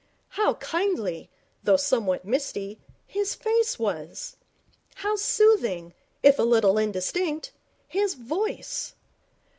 [0.29, 1.29] How kindly,
[1.63, 4.35] though somewhat misty, his face was!
[4.95, 5.93] How soothing,
[6.23, 7.51] if a little indistinct,
[7.87, 8.95] his voice!